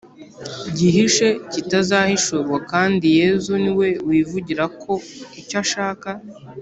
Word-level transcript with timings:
gihishe 0.77 1.27
kitazahishurwa, 1.51 2.57
kandi 2.71 3.05
yezu 3.19 3.51
niwe 3.63 3.87
wivugira 4.07 4.63
ko 4.81 4.91
icyo 5.41 5.57
ashaka 5.63 6.09